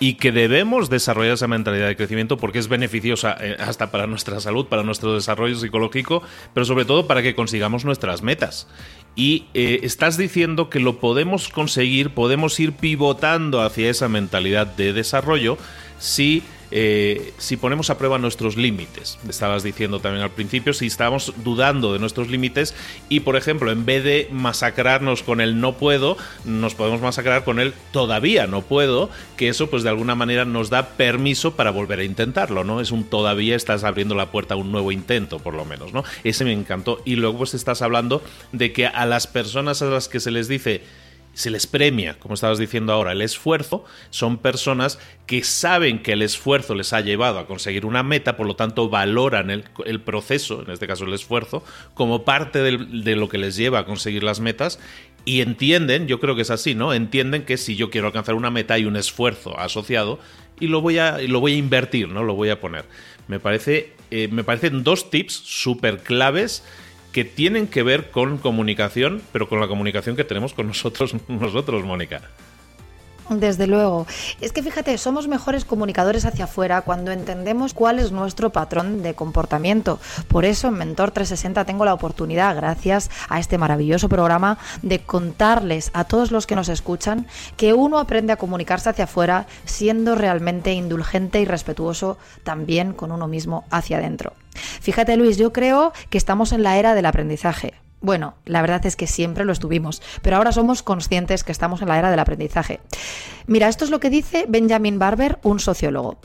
y 0.00 0.14
que 0.14 0.32
debemos 0.32 0.90
desarrollar 0.90 1.34
esa 1.34 1.46
mentalidad 1.46 1.86
de 1.86 1.96
crecimiento 1.96 2.36
porque 2.36 2.58
es 2.58 2.66
beneficiosa 2.66 3.36
eh, 3.40 3.56
hasta 3.60 3.92
para 3.92 4.08
nuestra 4.08 4.40
salud, 4.40 4.66
para 4.66 4.82
nuestro 4.82 5.14
desarrollo 5.14 5.54
psicológico, 5.54 6.22
pero 6.52 6.66
sobre 6.66 6.84
todo 6.84 7.06
para 7.06 7.22
que 7.22 7.36
consigamos 7.36 7.84
nuestras 7.84 8.22
metas. 8.22 8.66
Y 9.14 9.46
eh, 9.54 9.80
estás 9.84 10.16
diciendo 10.16 10.70
que 10.70 10.80
lo 10.80 10.98
podemos 10.98 11.48
conseguir, 11.48 12.10
podemos 12.10 12.58
ir 12.58 12.72
pivotando 12.72 13.62
hacia 13.62 13.88
esa 13.88 14.08
mentalidad 14.08 14.66
de 14.66 14.92
desarrollo 14.92 15.58
si 16.00 16.42
eh, 16.70 17.32
si 17.38 17.56
ponemos 17.56 17.90
a 17.90 17.98
prueba 17.98 18.18
nuestros 18.18 18.56
límites. 18.56 19.18
Estabas 19.28 19.62
diciendo 19.62 20.00
también 20.00 20.22
al 20.22 20.30
principio, 20.30 20.72
si 20.72 20.86
estamos 20.86 21.32
dudando 21.44 21.92
de 21.92 21.98
nuestros 21.98 22.28
límites 22.28 22.74
y, 23.08 23.20
por 23.20 23.36
ejemplo, 23.36 23.70
en 23.70 23.84
vez 23.84 24.04
de 24.04 24.28
masacrarnos 24.30 25.22
con 25.22 25.40
el 25.40 25.60
no 25.60 25.74
puedo, 25.74 26.16
nos 26.44 26.74
podemos 26.74 27.00
masacrar 27.00 27.44
con 27.44 27.60
el 27.60 27.72
todavía 27.92 28.46
no 28.46 28.62
puedo, 28.62 29.10
que 29.36 29.48
eso 29.48 29.70
pues 29.70 29.82
de 29.82 29.88
alguna 29.88 30.14
manera 30.14 30.44
nos 30.44 30.70
da 30.70 30.90
permiso 30.90 31.54
para 31.54 31.70
volver 31.70 32.00
a 32.00 32.04
intentarlo, 32.04 32.64
¿no? 32.64 32.80
Es 32.80 32.90
un 32.90 33.04
todavía 33.04 33.56
estás 33.56 33.84
abriendo 33.84 34.14
la 34.14 34.30
puerta 34.30 34.54
a 34.54 34.56
un 34.56 34.72
nuevo 34.72 34.92
intento, 34.92 35.38
por 35.38 35.54
lo 35.54 35.64
menos, 35.64 35.92
¿no? 35.92 36.04
Ese 36.24 36.44
me 36.44 36.52
encantó. 36.52 37.00
Y 37.04 37.16
luego 37.16 37.38
pues 37.38 37.54
estás 37.54 37.82
hablando 37.82 38.22
de 38.52 38.72
que 38.72 38.86
a 38.86 39.06
las 39.06 39.26
personas 39.26 39.82
a 39.82 39.86
las 39.86 40.08
que 40.08 40.20
se 40.20 40.30
les 40.30 40.48
dice 40.48 40.82
se 41.38 41.50
les 41.50 41.68
premia, 41.68 42.18
como 42.18 42.34
estabas 42.34 42.58
diciendo 42.58 42.92
ahora, 42.92 43.12
el 43.12 43.22
esfuerzo, 43.22 43.84
son 44.10 44.38
personas 44.38 44.98
que 45.24 45.44
saben 45.44 46.02
que 46.02 46.14
el 46.14 46.22
esfuerzo 46.22 46.74
les 46.74 46.92
ha 46.92 47.00
llevado 47.00 47.38
a 47.38 47.46
conseguir 47.46 47.86
una 47.86 48.02
meta, 48.02 48.36
por 48.36 48.48
lo 48.48 48.56
tanto 48.56 48.88
valoran 48.88 49.48
el, 49.50 50.00
proceso, 50.00 50.62
en 50.62 50.72
este 50.72 50.88
caso 50.88 51.04
el 51.04 51.14
esfuerzo, 51.14 51.62
como 51.94 52.24
parte 52.24 52.60
de 52.60 53.14
lo 53.14 53.28
que 53.28 53.38
les 53.38 53.54
lleva 53.54 53.78
a 53.78 53.84
conseguir 53.86 54.24
las 54.24 54.40
metas 54.40 54.80
y 55.24 55.40
entienden, 55.40 56.08
yo 56.08 56.18
creo 56.18 56.34
que 56.34 56.42
es 56.42 56.50
así, 56.50 56.74
¿no? 56.74 56.92
Entienden 56.92 57.44
que 57.44 57.56
si 57.56 57.76
yo 57.76 57.88
quiero 57.88 58.08
alcanzar 58.08 58.34
una 58.34 58.50
meta 58.50 58.74
hay 58.74 58.84
un 58.84 58.96
esfuerzo 58.96 59.56
asociado 59.60 60.18
y 60.58 60.66
lo 60.66 60.80
voy 60.80 60.98
a, 60.98 61.18
lo 61.18 61.38
voy 61.38 61.52
a 61.52 61.56
invertir, 61.56 62.08
¿no? 62.08 62.24
Lo 62.24 62.34
voy 62.34 62.48
a 62.48 62.58
poner. 62.58 62.84
Me, 63.28 63.38
parece, 63.38 63.92
eh, 64.10 64.26
me 64.32 64.42
parecen 64.42 64.82
dos 64.82 65.08
tips 65.08 65.34
súper 65.34 65.98
claves 65.98 66.64
que 67.12 67.24
tienen 67.24 67.66
que 67.66 67.82
ver 67.82 68.10
con 68.10 68.38
comunicación, 68.38 69.22
pero 69.32 69.48
con 69.48 69.60
la 69.60 69.68
comunicación 69.68 70.16
que 70.16 70.24
tenemos 70.24 70.52
con 70.52 70.66
nosotros, 70.66 71.14
nosotros, 71.28 71.84
Mónica. 71.84 72.22
Desde 73.30 73.66
luego. 73.66 74.06
Es 74.40 74.52
que 74.52 74.62
fíjate, 74.62 74.96
somos 74.96 75.28
mejores 75.28 75.66
comunicadores 75.66 76.24
hacia 76.24 76.46
afuera 76.46 76.80
cuando 76.80 77.12
entendemos 77.12 77.74
cuál 77.74 77.98
es 77.98 78.10
nuestro 78.10 78.50
patrón 78.50 79.02
de 79.02 79.14
comportamiento. 79.14 80.00
Por 80.28 80.46
eso 80.46 80.68
en 80.68 80.74
Mentor 80.74 81.10
360 81.10 81.66
tengo 81.66 81.84
la 81.84 81.92
oportunidad, 81.92 82.56
gracias 82.56 83.10
a 83.28 83.38
este 83.38 83.58
maravilloso 83.58 84.08
programa, 84.08 84.58
de 84.80 85.00
contarles 85.00 85.90
a 85.92 86.04
todos 86.04 86.30
los 86.30 86.46
que 86.46 86.56
nos 86.56 86.70
escuchan 86.70 87.26
que 87.58 87.74
uno 87.74 87.98
aprende 87.98 88.32
a 88.32 88.36
comunicarse 88.36 88.88
hacia 88.88 89.04
afuera 89.04 89.46
siendo 89.64 90.14
realmente 90.14 90.72
indulgente 90.72 91.40
y 91.40 91.44
respetuoso 91.44 92.16
también 92.44 92.94
con 92.94 93.12
uno 93.12 93.28
mismo 93.28 93.64
hacia 93.70 93.98
adentro. 93.98 94.32
Fíjate 94.80 95.16
Luis, 95.16 95.36
yo 95.36 95.52
creo 95.52 95.92
que 96.08 96.18
estamos 96.18 96.52
en 96.52 96.62
la 96.62 96.78
era 96.78 96.94
del 96.94 97.06
aprendizaje. 97.06 97.74
Bueno, 98.00 98.34
la 98.44 98.60
verdad 98.60 98.86
es 98.86 98.94
que 98.94 99.08
siempre 99.08 99.44
lo 99.44 99.52
estuvimos, 99.52 100.02
pero 100.22 100.36
ahora 100.36 100.52
somos 100.52 100.82
conscientes 100.82 101.42
que 101.42 101.52
estamos 101.52 101.82
en 101.82 101.88
la 101.88 101.98
era 101.98 102.10
del 102.10 102.20
aprendizaje. 102.20 102.80
Mira, 103.46 103.68
esto 103.68 103.84
es 103.84 103.90
lo 103.90 103.98
que 103.98 104.10
dice 104.10 104.46
Benjamin 104.48 104.98
Barber, 104.98 105.38
un 105.42 105.58
sociólogo. 105.58 106.18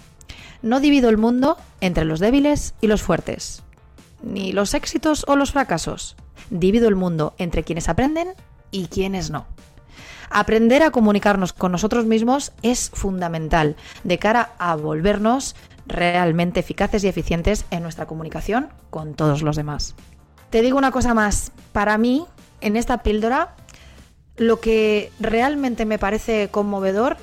No 0.62 0.80
divido 0.80 1.10
el 1.10 1.18
mundo 1.18 1.58
entre 1.82 2.06
los 2.06 2.20
débiles 2.20 2.76
y 2.80 2.88
los 2.88 3.02
fuertes, 3.02 3.64
ni 4.22 4.54
los 4.54 4.76
éxitos 4.76 5.26
o 5.28 5.36
los 5.36 5.52
fracasos. 5.52 6.16
Divido 6.52 6.88
el 6.88 6.96
mundo 6.96 7.34
entre 7.38 7.64
quienes 7.64 7.90
aprenden 7.90 8.30
y 8.72 8.88
quienes 8.88 9.32
no. 9.32 9.48
Aprender 10.30 10.84
a 10.84 10.92
comunicarnos 10.92 11.54
con 11.54 11.72
nosotros 11.72 12.06
mismos 12.06 12.54
es 12.62 12.90
fundamental 12.92 13.76
de 14.04 14.20
cara 14.20 14.54
a 14.58 14.76
volvernos 14.76 15.56
realmente 15.86 16.60
eficaces 16.60 17.04
y 17.04 17.08
eficientes 17.08 17.66
en 17.72 17.84
nuestra 17.84 18.06
comunicación 18.06 18.70
con 18.90 19.16
todos 19.16 19.42
los 19.42 19.56
demás. 19.56 19.96
Te 20.54 20.62
digo 20.62 20.78
una 20.78 20.92
cosa 20.92 21.16
más. 21.16 21.52
Para 21.72 21.98
mí, 21.98 22.28
en 22.62 22.78
esta 22.78 23.02
píldora, 23.02 23.56
lo 24.38 24.60
que 24.60 25.12
realmente 25.20 25.84
me 25.84 25.98
parece 25.98 26.50
conmovedor, 26.52 27.18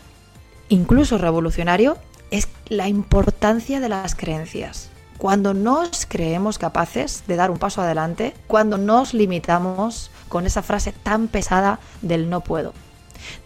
incluso 0.69 1.17
revolucionario, 1.17 1.97
es 2.33 2.49
la 2.67 2.89
importancia 2.89 3.79
de 3.79 3.89
las 3.89 4.17
creencias. 4.17 4.91
Cuando 5.17 5.55
nos 5.55 6.07
creemos 6.07 6.59
capaces 6.59 7.23
de 7.29 7.37
dar 7.37 7.53
un 7.53 7.59
paso 7.59 7.83
adelante, 7.83 8.35
cuando 8.49 8.79
nos 8.79 9.15
limitamos 9.15 10.11
con 10.29 10.45
esa 10.45 10.65
frase 10.65 10.91
tan 10.91 11.29
pesada 11.29 11.79
del 12.03 12.31
no 12.31 12.41
puedo. 12.41 12.75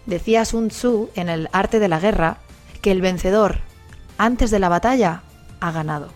Decía 0.06 0.46
Sun 0.46 0.68
Tzu 0.68 1.10
en 1.14 1.28
el 1.28 1.50
arte 1.52 1.78
de 1.78 1.88
la 1.88 2.00
guerra 2.00 2.38
que 2.80 2.90
el 2.90 3.02
vencedor 3.02 3.58
antes 4.16 4.50
de 4.50 4.60
la 4.60 4.70
batalla 4.70 5.24
ha 5.60 5.72
ganado. 5.72 6.08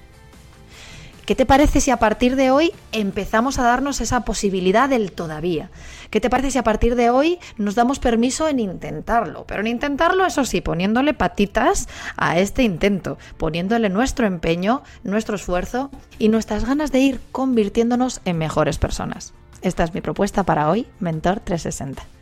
¿Qué 1.29 1.35
te 1.35 1.45
parece 1.45 1.83
si 1.83 1.91
a 1.91 1.99
partir 1.99 2.37
de 2.37 2.51
hoy 2.51 2.73
empezamos 2.91 3.59
a 3.59 3.63
darnos 3.63 4.01
esa 4.01 4.23
posibilidad 4.23 4.89
del 4.89 5.13
todavía? 5.13 5.69
¿Qué 6.09 6.23
te 6.23 6.31
parece 6.31 6.53
si 6.53 6.59
a 6.59 6.63
partir 6.63 6.95
de 6.95 7.11
hoy 7.11 7.39
nos 7.59 7.75
damos 7.75 7.99
permiso 7.99 8.49
en 8.49 8.61
intentarlo? 8.61 9.45
Pero 9.47 9.61
en 9.61 9.67
intentarlo, 9.67 10.25
eso 10.25 10.47
sí, 10.47 10.63
poniéndole 10.63 11.13
patitas 11.13 11.87
a 12.17 12.39
este 12.39 12.63
intento, 12.63 13.19
poniéndole 13.37 13.91
nuestro 13.91 14.27
empeño, 14.27 14.83
nuestro 15.05 15.37
esfuerzo 15.37 15.91
y 16.19 16.31
nuestras 16.31 16.65
ganas 16.65 16.93
de 16.93 17.01
ir 17.01 17.21
convirtiéndonos 17.31 18.23
en 18.25 18.39
mejores 18.39 18.79
personas. 18.79 19.35
Esta 19.61 19.85
es 19.85 19.93
mi 19.93 20.01
propuesta 20.01 20.45
para 20.45 20.71
hoy, 20.71 20.87
Mentor 20.99 21.41
360 21.41 22.18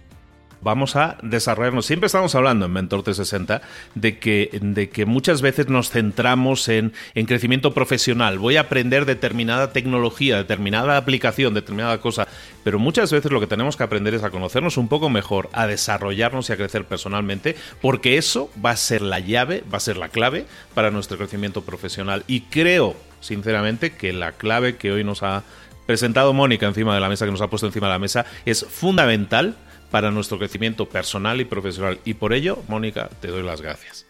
vamos 0.66 0.96
a 0.96 1.16
desarrollarnos. 1.22 1.86
Siempre 1.86 2.06
estamos 2.08 2.34
hablando 2.34 2.66
en 2.66 2.72
Mentor 2.72 3.04
360 3.04 3.62
de 3.94 4.18
que, 4.18 4.50
de 4.60 4.90
que 4.90 5.06
muchas 5.06 5.40
veces 5.40 5.68
nos 5.68 5.90
centramos 5.90 6.68
en, 6.68 6.92
en 7.14 7.26
crecimiento 7.26 7.72
profesional. 7.72 8.40
Voy 8.40 8.56
a 8.56 8.62
aprender 8.62 9.04
determinada 9.04 9.72
tecnología, 9.72 10.38
determinada 10.38 10.96
aplicación, 10.96 11.54
determinada 11.54 11.98
cosa. 12.00 12.26
Pero 12.64 12.80
muchas 12.80 13.12
veces 13.12 13.30
lo 13.30 13.38
que 13.38 13.46
tenemos 13.46 13.76
que 13.76 13.84
aprender 13.84 14.14
es 14.14 14.24
a 14.24 14.30
conocernos 14.30 14.76
un 14.76 14.88
poco 14.88 15.08
mejor, 15.08 15.48
a 15.52 15.68
desarrollarnos 15.68 16.50
y 16.50 16.54
a 16.54 16.56
crecer 16.56 16.84
personalmente, 16.84 17.54
porque 17.80 18.18
eso 18.18 18.50
va 18.62 18.70
a 18.70 18.76
ser 18.76 19.02
la 19.02 19.20
llave, 19.20 19.62
va 19.72 19.76
a 19.76 19.80
ser 19.80 19.96
la 19.96 20.08
clave 20.08 20.46
para 20.74 20.90
nuestro 20.90 21.16
crecimiento 21.16 21.62
profesional. 21.62 22.24
Y 22.26 22.40
creo, 22.40 22.96
sinceramente, 23.20 23.92
que 23.92 24.12
la 24.12 24.32
clave 24.32 24.74
que 24.74 24.90
hoy 24.90 25.04
nos 25.04 25.22
ha 25.22 25.44
presentado 25.86 26.32
Mónica 26.32 26.66
encima 26.66 26.92
de 26.92 27.00
la 27.00 27.08
mesa, 27.08 27.24
que 27.24 27.30
nos 27.30 27.40
ha 27.40 27.50
puesto 27.50 27.68
encima 27.68 27.86
de 27.86 27.92
la 27.92 28.00
mesa, 28.00 28.26
es 28.44 28.66
fundamental 28.68 29.54
para 29.90 30.10
nuestro 30.10 30.38
crecimiento 30.38 30.88
personal 30.88 31.40
y 31.40 31.44
profesional. 31.44 31.98
Y 32.04 32.14
por 32.14 32.32
ello, 32.32 32.58
Mónica, 32.68 33.10
te 33.20 33.28
doy 33.28 33.42
las 33.42 33.60
gracias. 33.60 34.06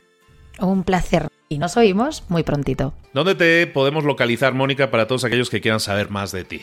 Un 0.58 0.84
placer. 0.84 1.28
Y 1.48 1.58
nos 1.58 1.76
oímos 1.76 2.24
muy 2.28 2.42
prontito. 2.42 2.92
¿Dónde 3.12 3.34
te 3.34 3.66
podemos 3.66 4.04
localizar, 4.04 4.54
Mónica, 4.54 4.90
para 4.90 5.06
todos 5.06 5.24
aquellos 5.24 5.50
que 5.50 5.60
quieran 5.60 5.80
saber 5.80 6.08
más 6.10 6.32
de 6.32 6.44
ti? 6.44 6.62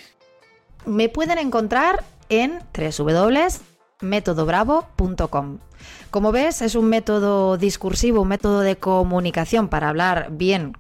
Me 0.86 1.10
pueden 1.10 1.38
encontrar 1.38 2.04
en 2.30 2.60
www.métodobravo.com. 2.74 5.60
Como 6.12 6.32
ves, 6.32 6.62
es 6.62 6.76
un 6.76 6.90
método 6.90 7.58
discursivo, 7.58 8.22
un 8.22 8.28
método 8.28 8.60
de 8.62 8.76
comunicación 8.76 9.70
para 9.70 9.90
hablar 9.90 10.28
bien 10.32 10.74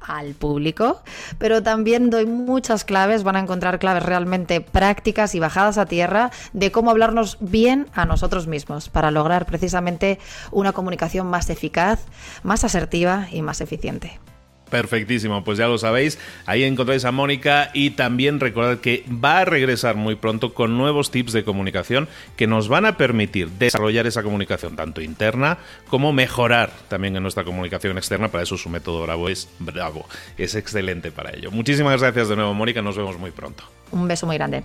al 0.00 0.34
público, 0.34 1.02
pero 1.38 1.62
también 1.62 2.10
doy 2.10 2.26
muchas 2.26 2.84
claves, 2.84 3.22
van 3.22 3.36
a 3.36 3.40
encontrar 3.40 3.78
claves 3.78 4.02
realmente 4.02 4.60
prácticas 4.60 5.34
y 5.34 5.40
bajadas 5.40 5.78
a 5.78 5.86
tierra 5.86 6.30
de 6.52 6.72
cómo 6.72 6.90
hablarnos 6.90 7.36
bien 7.40 7.86
a 7.94 8.04
nosotros 8.04 8.46
mismos 8.46 8.88
para 8.88 9.10
lograr 9.10 9.46
precisamente 9.46 10.18
una 10.50 10.72
comunicación 10.72 11.26
más 11.26 11.50
eficaz, 11.50 12.00
más 12.42 12.64
asertiva 12.64 13.28
y 13.30 13.42
más 13.42 13.60
eficiente. 13.60 14.20
Perfectísimo, 14.70 15.44
pues 15.44 15.58
ya 15.58 15.66
lo 15.66 15.78
sabéis, 15.78 16.18
ahí 16.46 16.64
encontráis 16.64 17.04
a 17.04 17.12
Mónica 17.12 17.70
y 17.74 17.90
también 17.90 18.40
recordad 18.40 18.78
que 18.78 19.04
va 19.08 19.40
a 19.40 19.44
regresar 19.44 19.96
muy 19.96 20.14
pronto 20.14 20.54
con 20.54 20.78
nuevos 20.78 21.10
tips 21.10 21.32
de 21.32 21.44
comunicación 21.44 22.08
que 22.36 22.46
nos 22.46 22.68
van 22.68 22.86
a 22.86 22.96
permitir 22.96 23.48
desarrollar 23.50 24.06
esa 24.06 24.22
comunicación 24.22 24.76
tanto 24.76 25.00
interna 25.00 25.58
como 25.88 26.12
mejorar 26.12 26.70
también 26.88 27.16
en 27.16 27.22
nuestra 27.22 27.44
comunicación 27.44 27.98
externa, 27.98 28.28
para 28.28 28.44
eso 28.44 28.56
su 28.56 28.68
método 28.68 29.02
Bravo 29.02 29.28
es 29.28 29.48
bravo, 29.58 30.06
es 30.38 30.54
excelente 30.54 31.10
para 31.10 31.34
ello. 31.36 31.50
Muchísimas 31.50 32.00
gracias 32.00 32.28
de 32.28 32.36
nuevo 32.36 32.54
Mónica, 32.54 32.80
nos 32.80 32.96
vemos 32.96 33.18
muy 33.18 33.30
pronto. 33.32 33.64
Un 33.90 34.06
beso 34.06 34.26
muy 34.26 34.36
grande. 34.36 34.62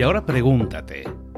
Y 0.00 0.02
ahora 0.02 0.24
pregúntate, 0.24 1.04